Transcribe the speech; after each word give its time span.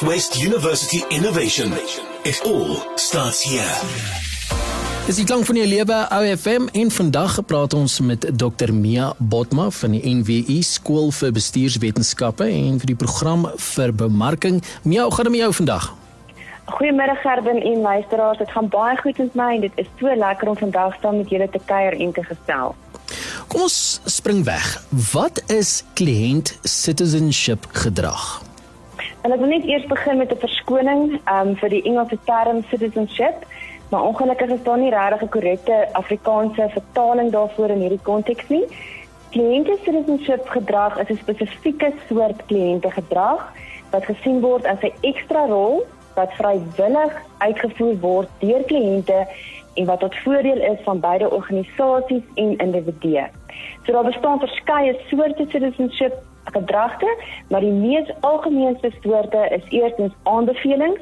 Northwest 0.00 0.42
University 0.42 1.04
Innovation. 1.08 1.72
It 2.24 2.40
all 2.44 2.76
starts 2.96 3.42
here. 3.44 3.74
Dis 5.04 5.18
die 5.20 5.26
klank 5.28 5.44
van 5.44 5.58
jou 5.60 5.66
lewe 5.68 5.98
OFM 6.16 6.70
en 6.72 6.92
vandag 6.94 7.34
praat 7.44 7.76
ons 7.76 7.98
met 8.00 8.24
Dr 8.32 8.72
Mia 8.72 9.10
Botma 9.18 9.68
van 9.76 9.98
die 9.98 10.00
NWI 10.00 10.62
Skool 10.64 11.12
vir 11.12 11.36
Bestuurswetenskappe 11.36 12.48
en 12.48 12.80
vir 12.80 12.94
die 12.94 12.96
program 12.96 13.44
vir 13.74 13.92
bemarking. 13.92 14.64
Mia, 14.88 15.04
hoe 15.04 15.12
gaan 15.12 15.28
dit 15.28 15.36
met 15.36 15.44
jou 15.44 15.52
vandag? 15.60 15.92
Goeiemiddag 16.64 17.20
Gerben 17.20 17.60
en 17.60 17.80
luisteraars. 17.84 18.40
Dit 18.40 18.56
gaan 18.56 18.72
baie 18.72 18.96
goed 19.04 19.20
met 19.20 19.36
my 19.36 19.54
en 19.58 19.66
dit 19.68 19.80
is 19.84 19.94
so 20.00 20.20
lekker 20.24 20.48
om 20.48 20.62
vandag 20.64 20.96
saam 21.02 21.20
met 21.20 21.28
julle 21.28 21.52
te 21.52 21.60
kuier 21.68 22.00
en 22.00 22.12
te 22.16 22.24
gesels. 22.24 23.02
Kom 23.52 23.68
ons 23.68 24.00
spring 24.08 24.46
weg. 24.48 24.76
Wat 25.12 25.44
is 25.52 25.82
kliënt 25.92 26.56
citizenship 26.64 27.68
gedrag? 27.84 28.40
En 29.22 29.32
ek 29.34 29.40
wil 29.42 29.50
net 29.52 29.66
eers 29.68 29.84
begin 29.86 30.16
met 30.16 30.32
'n 30.32 30.40
verskoning 30.40 31.02
um, 31.28 31.56
vir 31.60 31.68
die 31.68 31.82
Engelse 31.82 32.18
term 32.24 32.62
citizenship, 32.70 33.44
maar 33.90 34.02
ongelukkig 34.02 34.48
is 34.48 34.62
daar 34.62 34.78
nie 34.78 34.90
regtig 34.90 35.22
'n 35.22 35.28
korrekte 35.28 35.88
Afrikaanse 35.92 36.68
vertaling 36.72 37.30
daarvoor 37.32 37.70
in 37.70 37.82
hierdie 37.84 38.02
konteks 38.02 38.48
nie. 38.48 38.64
Kliënte 39.30 39.76
citizenship 39.84 40.48
gedrag 40.48 40.98
is 40.98 41.10
'n 41.10 41.22
spesifieke 41.24 41.92
soort 42.08 42.46
kliënte 42.46 42.90
gedrag 42.90 43.52
wat 43.90 44.04
gesien 44.04 44.40
word 44.40 44.64
as 44.64 44.80
'n 44.82 44.92
ekstra 45.00 45.46
rol 45.46 45.84
wat 46.14 46.32
vrywillig 46.32 47.12
uitgevoer 47.38 48.00
word 48.00 48.28
deur 48.38 48.64
kliënte 48.64 49.26
en 49.74 49.84
wat 49.84 50.00
tot 50.00 50.16
voordeel 50.24 50.60
is 50.72 50.80
van 50.84 51.00
beide 51.00 51.30
organisasies 51.30 52.24
en 52.34 52.56
individue. 52.56 53.26
So 53.84 53.92
daar 53.92 54.04
bestaan 54.04 54.38
verskeie 54.38 54.96
soorte 55.08 55.46
citizenship 55.48 56.14
gedragte, 56.44 57.16
maar 57.48 57.60
die 57.60 57.72
mees 57.72 58.10
algemeenste 58.20 58.90
soorte 59.02 59.48
is 59.50 59.64
eerstens 59.68 60.12
aanbevelings 60.22 61.00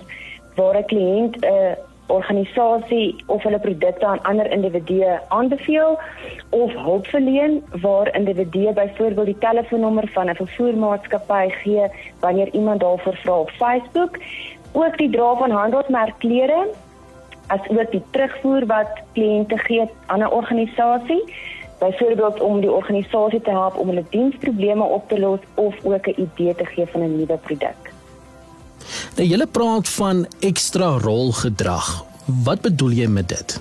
waar 0.54 0.76
'n 0.78 0.84
kliënt 0.84 1.36
'n 1.36 1.44
uh, 1.44 1.72
organisasie 2.08 3.16
of 3.26 3.42
hulle 3.42 3.58
produkte 3.58 4.06
aan 4.06 4.22
ander 4.22 4.50
individue 4.50 5.18
aanbeveel 5.28 5.98
of 6.50 6.72
hulp 6.72 7.06
verleen 7.06 7.64
waar 7.80 8.14
individue 8.16 8.72
byvoorbeeld 8.72 9.26
die 9.26 9.38
telefoonnommer 9.38 10.08
van 10.12 10.30
'n 10.30 10.34
vervoermaatskappy 10.34 11.48
gee 11.48 11.86
wanneer 12.20 12.48
iemand 12.52 12.80
daarvoor 12.80 13.16
vra 13.16 13.38
op 13.38 13.50
Facebook. 13.50 14.18
Ook 14.72 14.98
die 14.98 15.10
dra 15.10 15.34
van 15.34 15.50
handelsmerkklere 15.50 16.66
as 17.46 17.68
ook 17.68 17.90
die 17.90 18.02
terugvoer 18.10 18.66
wat 18.66 19.00
kliënte 19.12 19.58
gee 19.58 19.90
aan 20.06 20.20
'n 20.20 20.32
organisasie 20.32 21.22
byvoorbeeld 21.78 22.40
om 22.40 22.60
die 22.60 22.72
organisasie 22.72 23.40
te 23.40 23.50
help 23.50 23.76
om 23.76 23.88
hulle 23.88 24.04
diensprobleme 24.10 24.84
op 24.84 25.08
te 25.08 25.18
los 25.18 25.40
of 25.54 25.74
ook 25.84 26.06
'n 26.06 26.20
idee 26.20 26.54
te 26.54 26.64
gee 26.64 26.86
van 26.86 27.00
'n 27.02 27.16
nuwe 27.16 27.36
produk. 27.36 27.92
Nou 29.16 29.28
jy 29.28 29.46
praat 29.46 29.88
van 29.88 30.26
ekstra 30.40 30.98
rolgedrag. 31.02 32.04
Wat 32.44 32.60
bedoel 32.60 32.90
jy 32.90 33.06
met 33.06 33.28
dit? 33.28 33.60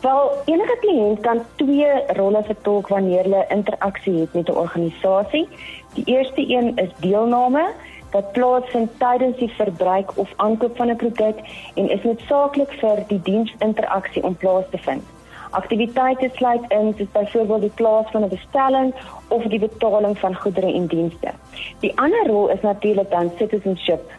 Wel, 0.00 0.30
enige 0.44 0.76
kliënt 0.80 1.20
kan 1.20 1.40
twee 1.56 1.92
rolle 2.06 2.42
vertolk 2.44 2.88
wanneer 2.88 3.22
hulle 3.22 3.46
interaksie 3.48 4.20
het 4.20 4.34
met 4.34 4.48
'n 4.48 4.56
organisasie. 4.64 5.48
Die 5.94 6.04
eerste 6.04 6.44
een 6.48 6.76
is 6.76 6.90
deelname 7.00 7.72
wat 8.10 8.32
plaasvind 8.32 8.90
tydens 8.98 9.38
die 9.38 9.50
verbruik 9.56 10.18
of 10.18 10.32
aankoop 10.36 10.76
van 10.76 10.90
'n 10.90 10.96
produk 10.96 11.38
en 11.74 11.90
is 11.90 12.02
noodsaaklik 12.02 12.72
vir 12.72 13.04
die 13.08 13.20
diensinteraksie 13.22 14.22
om 14.22 14.36
plaas 14.36 14.64
te 14.70 14.78
vind. 14.78 15.02
Aktiwiteite 15.54 16.30
sluit 16.34 16.64
in 16.68 16.94
soos 16.96 17.10
byvoorbeeld 17.12 17.60
die 17.60 17.76
plaas 17.80 18.10
van 18.10 18.24
'n 18.24 18.28
bestelling 18.28 18.94
of 19.28 19.42
die 19.42 19.58
betaling 19.58 20.18
van 20.18 20.34
goedere 20.34 20.72
en 20.72 20.86
dienste. 20.86 21.30
Die 21.80 21.92
ander 21.98 22.26
rol 22.26 22.48
is 22.48 22.60
natuurlik 22.60 23.10
dan 23.10 23.32
citizenship 23.38 24.12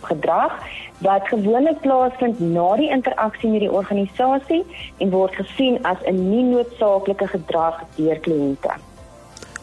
gedrag 0.00 0.52
wat 0.98 1.28
gewoonlik 1.28 1.80
plaasvind 1.80 2.40
na 2.40 2.76
die 2.76 2.90
interaksie 2.90 3.50
met 3.50 3.60
die 3.60 3.72
organisasie 3.72 4.64
en 4.98 5.10
word 5.10 5.34
gesien 5.34 5.78
as 5.82 5.98
'n 6.04 6.30
nie 6.30 6.42
noodsaaklike 6.42 7.26
gedrag 7.26 7.80
deur 7.96 8.18
kliënte. 8.18 8.72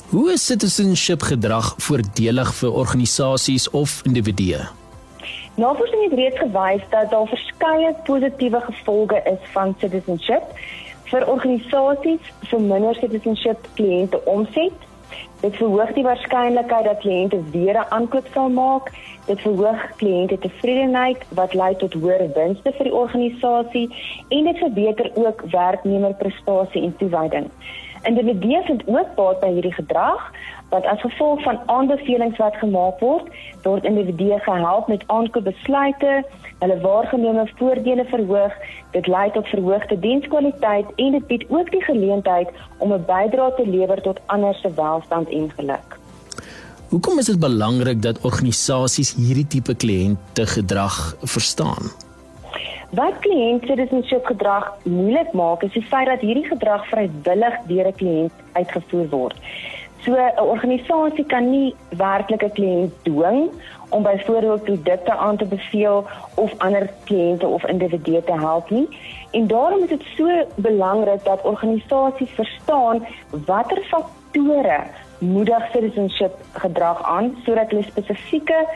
Hoe 0.09 0.31
is 0.31 0.46
citizenship 0.46 1.22
gedrag 1.22 1.73
voordelig 1.78 2.53
vir 2.53 2.73
organisasies 2.73 3.69
of 3.69 4.01
individue? 4.03 4.59
Navorsing 5.56 6.03
het 6.03 6.13
reeds 6.13 6.40
gewys 6.40 6.84
dat 6.90 7.09
daar 7.09 7.28
verskeie 7.28 7.96
positiewe 8.03 8.62
gevolge 8.62 9.22
is 9.25 9.50
van 9.53 9.75
citizenship 9.79 10.44
vir 11.09 11.28
organisasies 11.28 12.31
verminder 12.50 12.95
citizenship 12.95 13.67
kliënte 13.75 14.19
omset. 14.25 14.88
Dit 15.41 15.56
verhoog 15.57 15.94
die 15.94 16.03
waarskynlikheid 16.06 16.85
dat 16.85 17.01
kliënte 17.03 17.39
weer 17.51 17.78
'n 17.79 17.89
aankoop 17.89 18.28
sal 18.34 18.50
maak. 18.50 18.91
Dit 19.25 19.41
verhoog 19.41 19.81
kliënte 19.97 20.38
tevredenheid 20.38 21.25
wat 21.29 21.53
lei 21.53 21.75
tot 21.75 21.94
hoër 21.94 22.34
winste 22.35 22.72
vir 22.72 22.84
die 22.84 22.95
organisasie 23.03 23.88
en 24.29 24.44
dit 24.44 24.57
verbeter 24.57 25.11
ook 25.13 25.41
werknemerprestasie 25.51 26.84
en 26.84 26.95
toewyding. 26.97 27.50
Individue 28.03 28.61
vind 28.66 28.84
ook 28.88 29.16
baat 29.16 29.40
by 29.40 29.51
hierdie 29.53 29.73
gedrag 29.73 30.31
want 30.72 30.86
as 30.88 31.02
gevolg 31.04 31.42
van 31.44 31.59
aanbevelings 31.66 32.38
wat 32.40 32.56
gemaak 32.56 33.00
word, 33.00 33.28
word 33.64 33.84
individue 33.84 34.40
gehelp 34.40 34.88
met 34.88 35.04
aankoopbesluite, 35.08 36.24
hulle 36.64 36.78
waargenome 36.82 37.48
voordele 37.59 38.06
verhoog, 38.12 38.54
dit 38.92 39.08
lei 39.08 39.32
tot 39.36 39.48
verhoogde 39.52 40.00
dienskwaliteit 40.00 40.94
en 40.96 41.18
dit 41.18 41.28
bied 41.28 41.46
ook 41.50 41.72
die 41.72 41.84
geleentheid 41.84 42.50
om 42.78 42.94
'n 42.94 43.06
bydrae 43.06 43.54
te 43.56 43.68
lewer 43.68 44.02
tot 44.02 44.22
ander 44.26 44.56
se 44.56 44.74
welstand 44.74 45.30
en 45.30 45.52
geluk. 45.58 46.00
Hoekom 46.90 47.20
is 47.20 47.26
dit 47.26 47.40
belangrik 47.40 48.02
dat 48.02 48.22
organisasies 48.22 49.14
hierdie 49.16 49.48
tipe 49.48 49.76
kliënte 49.76 50.46
gedrag 50.46 51.16
verstaan? 51.22 51.92
Wat 52.92 53.20
kliënt 53.24 53.64
citizenship 53.64 54.26
gedrag 54.26 54.66
moeilik 54.84 55.32
maak 55.32 55.62
is 55.64 55.72
die 55.72 55.86
feit 55.88 56.08
dat 56.08 56.20
hierdie 56.20 56.48
gedrag 56.48 56.84
vrywillig 56.88 57.56
deur 57.68 57.88
'n 57.88 57.96
kliënt 57.96 58.34
uitgevoer 58.52 59.08
word. 59.09 59.38
So 60.03 60.16
'n 60.16 60.39
organisasie 60.39 61.25
kan 61.25 61.50
nie 61.50 61.75
werklik 61.89 62.44
'n 62.44 62.51
kliënt 62.57 62.94
dwing 63.03 63.51
om 63.89 64.03
byvoorbeeld 64.03 64.63
produkte 64.63 65.13
aan 65.16 65.38
te 65.38 65.45
beveel 65.45 66.06
of 66.35 66.53
ander 66.57 66.89
kliënte 67.03 67.47
of 67.47 67.66
individue 67.66 68.23
te 68.23 68.31
help 68.31 68.69
nie. 68.69 68.88
En 69.31 69.47
daarom 69.47 69.84
is 69.84 69.90
dit 69.90 70.03
so 70.17 70.45
belangrik 70.56 71.23
dat 71.23 71.41
organisasies 71.41 72.29
verstaan 72.29 73.06
watter 73.45 73.81
faktore 73.81 74.79
moedig 75.19 75.63
citizenship 75.72 76.34
gedrag 76.51 77.03
aan 77.03 77.35
sodat 77.45 77.69
hulle 77.69 77.84
spesifieke 77.84 78.67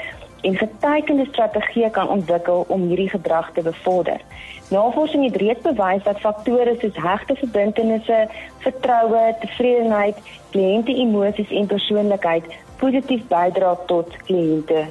en 0.46 0.58
getekende 0.58 1.26
strategieë 1.32 1.90
kan 1.92 2.12
ontwikkel 2.14 2.66
om 2.68 2.88
hierdie 2.88 3.10
gedrag 3.10 3.52
te 3.54 3.62
bevorder. 3.66 4.22
Navorsing 4.70 5.24
het 5.26 5.40
reeds 5.42 5.62
bewys 5.62 6.04
dat 6.04 6.20
faktore 6.22 6.76
soos 6.82 6.98
hegte 6.98 7.36
verbintenisse, 7.36 8.20
vertroue, 8.66 9.24
tevredenheid, 9.42 10.22
kliënte 10.54 10.94
emosies 11.06 11.50
en 11.50 11.68
persoonlikheid 11.70 12.46
positief 12.82 13.26
bydra 13.32 13.76
tot 13.90 14.14
kliënte 14.28 14.88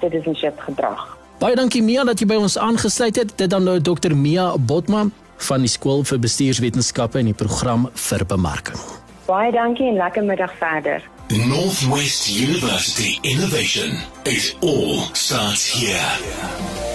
citizenship 0.00 0.60
gedrag. 0.68 1.06
Baie 1.40 1.56
dankie 1.56 1.82
Mia 1.82 2.04
dat 2.04 2.20
jy 2.20 2.28
by 2.28 2.36
ons 2.40 2.58
aangesluit 2.60 3.16
het. 3.16 3.36
Dit 3.40 3.52
dan 3.52 3.64
nou 3.64 3.78
Dr 3.80 4.12
Mia 4.16 4.50
Botman 4.58 5.12
van 5.48 5.64
die 5.64 5.72
skool 5.72 6.04
vir 6.04 6.20
bestuurswetenskappe 6.20 7.20
en 7.20 7.30
die 7.30 7.36
program 7.36 7.88
vir 8.08 8.26
bemarking. 8.28 8.80
Baie 9.28 9.52
dankie 9.52 9.88
en 9.88 9.96
lekker 9.96 10.24
middag 10.26 10.52
verder. 10.60 11.04
Northwest 11.30 12.28
University 12.28 13.20
Innovation. 13.22 13.96
It 14.26 14.56
all 14.62 15.02
starts 15.14 15.64
here. 15.64 16.89